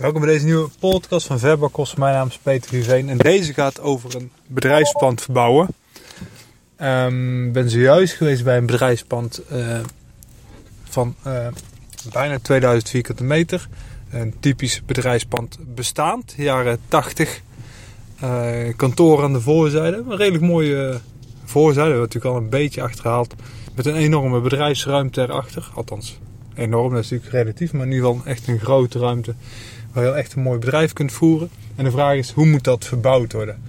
[0.00, 1.94] Welkom bij deze nieuwe podcast van Verbakos.
[1.94, 5.68] Mijn naam is Peter Riveen en deze gaat over een bedrijfspand verbouwen.
[6.76, 9.78] Ehm, Ik ben zojuist geweest bij een bedrijfspand uh,
[10.84, 11.46] van uh,
[12.12, 13.68] bijna 2000 vierkante meter.
[14.10, 17.40] Een typisch bedrijfspand bestaand, jaren 80.
[18.22, 21.00] Uh, kantoor aan de voorzijde, een redelijk mooie
[21.44, 21.90] voorzijde.
[21.90, 23.34] Hebben natuurlijk al een beetje achterhaald.
[23.74, 25.70] Met een enorme bedrijfsruimte erachter.
[25.74, 26.18] Althans,
[26.60, 27.72] enorm, dat is natuurlijk relatief.
[27.72, 29.34] Maar in ieder geval echt een grote ruimte
[29.92, 31.50] waar je echt een mooi bedrijf kunt voeren.
[31.76, 33.62] En de vraag is, hoe moet dat verbouwd worden?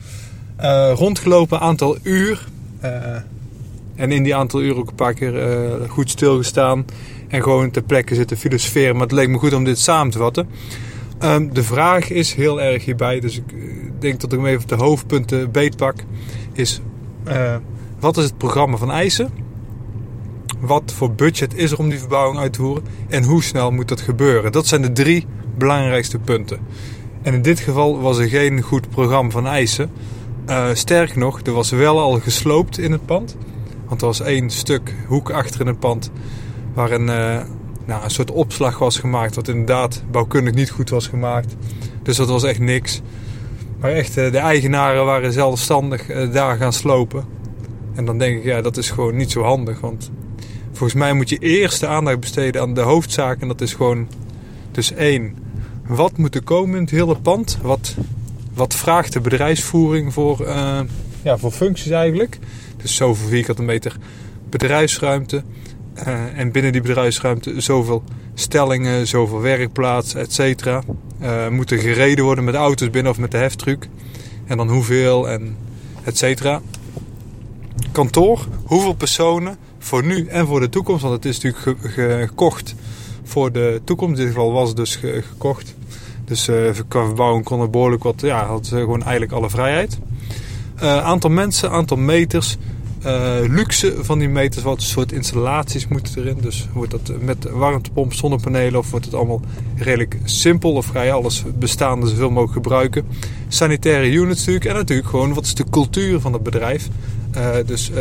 [0.61, 2.47] Uh, rondgelopen aantal uur.
[2.83, 3.15] Uh,
[3.95, 6.85] en in die aantal uur ook een paar keer uh, goed stilgestaan.
[7.27, 8.93] En gewoon ter plekke zitten filosoferen.
[8.93, 10.47] Maar het leek me goed om dit samen te vatten.
[11.23, 13.43] Um, de vraag is heel erg hierbij, dus ik
[13.99, 15.95] denk dat ik hem even op de hoofdpunten beetpak.
[16.53, 16.81] Is,
[17.99, 19.29] wat is het programma van eisen?
[20.61, 22.83] Wat voor budget is er om die verbouwing uit te voeren?
[23.09, 24.51] En hoe snel moet dat gebeuren?
[24.51, 25.25] Dat zijn de drie
[25.57, 26.59] belangrijkste punten.
[27.21, 29.91] En in dit geval was er geen goed programma van eisen.
[30.49, 33.37] Uh, sterker nog, er was wel al gesloopt in het pand.
[33.87, 36.11] Want er was één stuk hoek achter in het pand
[36.73, 37.41] waar een, uh,
[37.85, 39.35] nou, een soort opslag was gemaakt.
[39.35, 41.55] Wat inderdaad bouwkundig niet goed was gemaakt.
[42.03, 43.01] Dus dat was echt niks.
[43.79, 47.25] Maar echt, uh, de eigenaren waren zelfstandig daar gaan slopen.
[47.93, 49.79] En dan denk ik, ja, dat is gewoon niet zo handig.
[49.79, 50.11] Want
[50.71, 53.41] volgens mij moet je eerst de aandacht besteden aan de hoofdzaak.
[53.41, 54.07] En dat is gewoon,
[54.71, 55.35] dus één,
[55.87, 57.57] wat moet er komen in het hele pand?
[57.61, 57.95] Wat,
[58.53, 60.79] wat vraagt de bedrijfsvoering voor, uh,
[61.23, 62.39] ja, voor functies eigenlijk?
[62.77, 63.97] Dus zoveel vierkante meter
[64.49, 65.43] bedrijfsruimte.
[66.07, 70.83] Uh, en binnen die bedrijfsruimte zoveel stellingen, zoveel werkplaatsen, et cetera.
[71.21, 73.87] Uh, moeten gereden worden met auto's binnen of met de heftruck.
[74.45, 75.57] En dan hoeveel en
[76.03, 76.61] et cetera.
[77.91, 81.01] Kantoor, hoeveel personen voor nu en voor de toekomst.
[81.01, 82.75] Want het is natuurlijk gekocht
[83.23, 84.19] voor de toekomst.
[84.19, 85.75] In dit geval was het dus gekocht.
[86.25, 89.99] Dus uh, qua kon het behoorlijk wat, ja, had ze gewoon eigenlijk alle vrijheid.
[90.83, 92.57] Uh, aantal mensen, aantal meters,
[93.05, 96.37] uh, luxe van die meters, wat soort installaties moeten erin.
[96.41, 99.41] Dus wordt dat met warmtepomp, zonnepanelen of wordt het allemaal
[99.75, 103.05] redelijk simpel of ga je alles bestaande zoveel mogelijk gebruiken.
[103.47, 106.87] Sanitaire units natuurlijk en natuurlijk gewoon wat is de cultuur van het bedrijf.
[107.65, 107.91] dus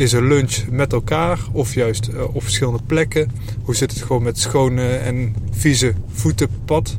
[0.00, 3.30] is er lunch met elkaar of juist op verschillende plekken?
[3.62, 6.98] Hoe zit het gewoon met schone en vieze voetenpad?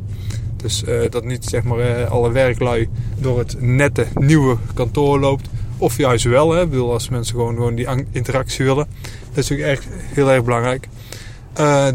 [0.56, 2.90] Dus uh, dat niet zeg maar, uh, alle werklui
[3.20, 5.50] door het nette nieuwe kantoor loopt.
[5.78, 6.68] Of juist wel, hè.
[6.68, 8.88] bedoel, als mensen gewoon, gewoon die interactie willen.
[9.34, 10.88] Dat is natuurlijk echt heel erg belangrijk.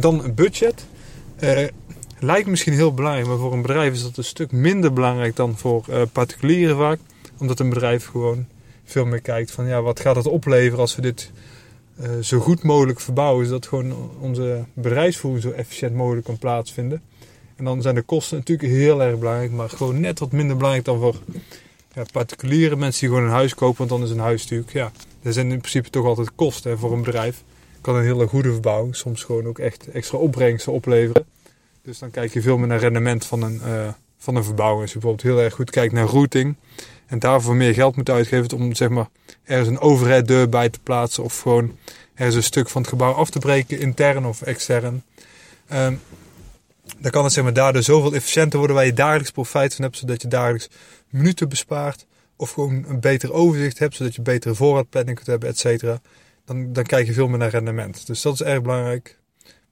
[0.01, 0.87] Dan budget.
[2.19, 5.57] lijkt misschien heel belangrijk, maar voor een bedrijf is dat een stuk minder belangrijk dan
[5.57, 6.99] voor particulieren vaak.
[7.39, 8.47] Omdat een bedrijf gewoon
[8.87, 11.31] veel meer kijkt van ja, wat gaat het opleveren als we dit
[12.21, 13.47] zo goed mogelijk verbouwen.
[13.47, 17.03] Zodat gewoon onze bedrijfsvoering zo efficiënt mogelijk kan plaatsvinden.
[17.57, 20.87] En dan zijn de kosten natuurlijk heel erg belangrijk, maar gewoon net wat minder belangrijk
[20.87, 21.17] dan voor
[21.93, 23.79] ja, particuliere mensen die gewoon een huis kopen.
[23.79, 24.93] Want dan is een huis natuurlijk, ja,
[25.23, 27.43] er zijn in principe toch altijd kosten hè, voor een bedrijf.
[27.81, 31.27] Kan een hele goede verbouwing soms gewoon ook echt extra opbrengsten opleveren.
[31.83, 34.83] Dus dan kijk je veel meer naar rendement van een, uh, van een verbouwing.
[34.83, 36.57] Als je bijvoorbeeld heel erg goed kijkt naar routing
[37.07, 39.09] en daarvoor meer geld moet uitgeven om zeg maar
[39.45, 41.77] ergens een overheiddeur bij te plaatsen of gewoon
[42.15, 45.03] ergens een stuk van het gebouw af te breken, intern of extern.
[45.73, 46.01] Um,
[46.99, 49.97] dan kan het zeg maar, daardoor zoveel efficiënter worden waar je dagelijks profijt van hebt,
[49.97, 50.69] zodat je dagelijks
[51.09, 52.07] minuten bespaart.
[52.37, 56.01] Of gewoon een beter overzicht hebt, zodat je betere voorraadplanning kunt hebben, et cetera.
[56.45, 58.07] Dan, dan kijk je veel meer naar rendement.
[58.07, 59.19] Dus dat is erg belangrijk.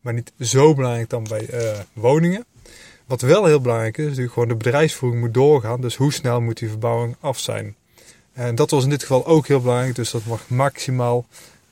[0.00, 2.44] Maar niet zo belangrijk dan bij uh, woningen.
[3.06, 5.80] Wat wel heel belangrijk is, is natuurlijk gewoon de bedrijfsvoering moet doorgaan.
[5.80, 7.76] Dus hoe snel moet die verbouwing af zijn?
[8.32, 9.94] En dat was in dit geval ook heel belangrijk.
[9.94, 11.26] Dus dat mag maximaal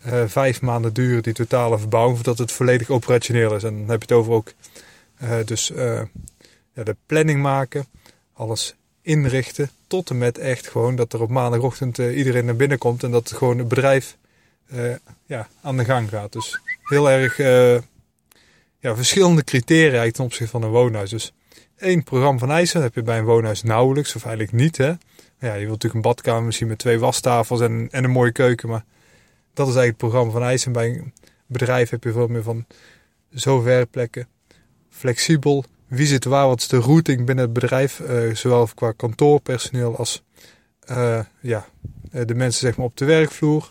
[0.07, 3.63] uh, vijf maanden duren, die totale verbouwing, voordat het volledig operationeel is.
[3.63, 4.53] En dan heb je het over ook
[5.23, 6.01] uh, dus uh,
[6.75, 7.87] ja, de planning maken,
[8.33, 13.03] alles inrichten, tot en met echt gewoon dat er op maandagochtend iedereen naar binnen komt
[13.03, 14.17] en dat gewoon het bedrijf
[15.27, 16.33] ja, aan de gang gaat.
[16.33, 17.37] Dus heel erg
[18.83, 21.11] ja, verschillende criteria ten opzichte van een woonhuis.
[21.11, 21.33] Dus
[21.77, 24.77] één programma van eisen heb je bij een woonhuis nauwelijks, of eigenlijk niet.
[24.77, 24.93] Hè?
[25.39, 28.69] Ja, je wilt natuurlijk een badkamer misschien met twee wastafels en, en een mooie keuken,
[28.69, 28.85] maar
[29.55, 30.73] dat is eigenlijk het programma van eisen.
[30.73, 31.13] Bij een
[31.47, 32.67] bedrijf heb je veel meer van
[33.35, 34.29] zo werkplekken,
[34.91, 39.97] flexibel, wie zit waar, wat is de routing binnen het bedrijf, uh, zowel qua kantoorpersoneel
[39.97, 40.23] als
[40.91, 41.67] uh, ja,
[42.11, 43.71] de mensen zeg maar, op de werkvloer.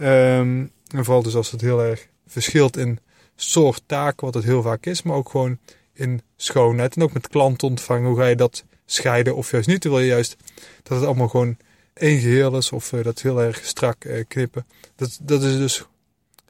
[0.00, 2.98] Um, en vooral dus als het heel erg verschilt in
[3.36, 5.58] soort taken, wat het heel vaak is, maar ook gewoon
[5.92, 8.06] in schoonheid en ook met klantontvang.
[8.06, 9.84] Hoe ga je dat scheiden of juist niet?
[9.84, 10.36] Wil je juist
[10.82, 11.56] dat het allemaal gewoon
[11.94, 14.66] één geheel is of uh, dat heel erg strak uh, knippen.
[14.96, 15.84] Dat, dat is dus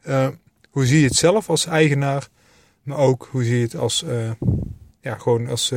[0.07, 0.29] uh,
[0.71, 2.29] hoe zie je het zelf als eigenaar,
[2.83, 4.05] maar ook hoe zie je het als,
[5.01, 5.73] ja, gewoon als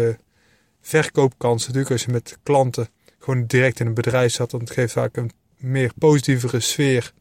[0.82, 1.66] verkoopkans.
[1.66, 2.88] Natuurlijk als je met klanten
[3.20, 7.14] gewoon direct in een bedrijf zat, dan geeft vaak een meer positievere sfeer.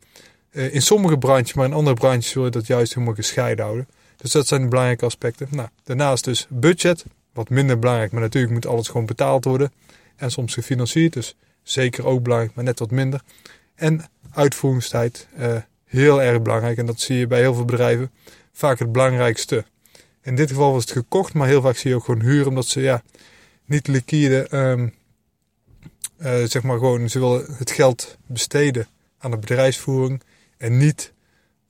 [0.57, 3.89] In sommige branches, maar in andere branches wil je dat juist helemaal gescheiden houden.
[4.17, 5.49] Dus dat zijn de belangrijke aspecten.
[5.51, 9.73] Nou, daarnaast dus budget, wat minder belangrijk, maar natuurlijk moet alles gewoon betaald worden.
[10.17, 13.21] En soms gefinancierd, dus zeker ook belangrijk, maar net wat minder.
[13.75, 16.79] En uitvoeringstijd, uh, heel erg belangrijk.
[16.79, 18.11] En dat zie je bij heel veel bedrijven
[18.53, 19.65] vaak het belangrijkste.
[20.23, 22.67] In dit geval was het gekocht, maar heel vaak zie je ook gewoon huren, omdat
[22.67, 23.03] ze ja,
[23.65, 24.95] niet liquide, um,
[26.49, 28.87] zeg maar gewoon, ze willen het geld besteden
[29.19, 30.23] aan de bedrijfsvoering
[30.57, 31.13] en niet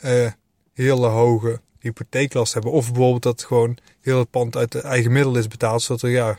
[0.05, 0.31] uh,
[0.73, 2.73] hele hoge hypotheeklast hebben.
[2.73, 6.11] Of bijvoorbeeld dat gewoon heel het pand uit de eigen middelen is betaald, zodat er
[6.11, 6.39] ja,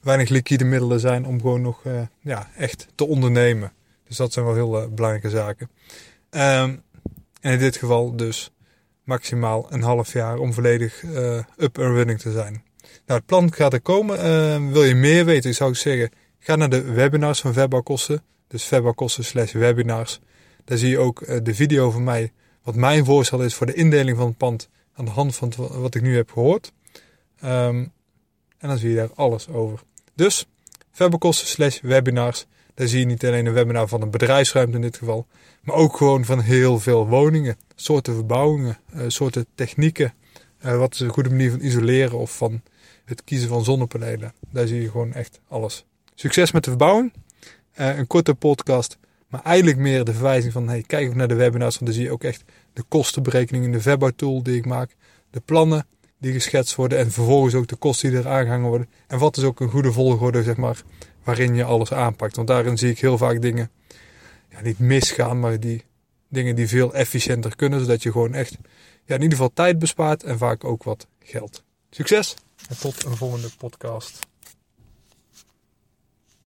[0.00, 3.72] weinig liquide middelen zijn om gewoon nog uh, ja, echt te ondernemen.
[4.04, 5.70] Dus dat zijn wel heel uh, belangrijke zaken.
[6.30, 6.82] Um,
[7.40, 8.50] en in dit geval dus
[9.04, 11.02] maximaal een half jaar om volledig
[11.56, 12.62] up and running te zijn.
[13.06, 14.18] Nou, het plan gaat er komen.
[14.18, 18.22] Ehm, wil je meer weten, zou ik zeggen, ga naar de webinars van Verbakosten.
[18.48, 20.20] Dus Verbakosten slash webinars.
[20.68, 22.32] Daar zie je ook de video van mij,
[22.62, 25.94] wat mijn voorstel is voor de indeling van het pand aan de hand van wat
[25.94, 26.72] ik nu heb gehoord.
[27.44, 27.92] Um,
[28.58, 29.80] en dan zie je daar alles over.
[30.14, 30.46] Dus,
[30.92, 32.46] verbekosten slash webinars.
[32.74, 35.26] Daar zie je niet alleen een webinar van een bedrijfsruimte in dit geval.
[35.62, 37.56] Maar ook gewoon van heel veel woningen.
[37.74, 40.14] Soorten verbouwingen, uh, soorten technieken.
[40.64, 42.62] Uh, wat is een goede manier van isoleren of van
[43.04, 44.32] het kiezen van zonnepanelen.
[44.50, 45.84] Daar zie je gewoon echt alles.
[46.14, 47.12] Succes met de verbouwing.
[47.74, 48.98] Een korte podcast.
[49.28, 51.74] Maar eigenlijk meer de verwijzing van hey, kijk ook naar de webinars.
[51.74, 54.96] Want dan zie je ook echt de kostenberekening in de Verba tool die ik maak.
[55.30, 55.86] De plannen
[56.18, 58.88] die geschetst worden en vervolgens ook de kosten die er aangehangen worden.
[59.06, 60.82] En wat is ook een goede volgorde, zeg maar,
[61.24, 62.36] waarin je alles aanpakt.
[62.36, 63.70] Want daarin zie ik heel vaak dingen,
[64.50, 65.84] ja, niet misgaan, maar die
[66.28, 68.56] dingen die veel efficiënter kunnen, zodat je gewoon echt,
[69.04, 71.62] ja, in ieder geval tijd bespaart en vaak ook wat geld.
[71.90, 72.34] Succes
[72.68, 74.18] en tot een volgende podcast.